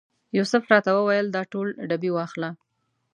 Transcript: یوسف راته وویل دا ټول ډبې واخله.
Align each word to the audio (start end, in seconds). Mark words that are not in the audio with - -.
یوسف 0.37 0.63
راته 0.71 0.91
وویل 0.93 1.27
دا 1.35 1.41
ټول 1.51 1.67
ډبې 1.89 2.11
واخله. 2.13 2.49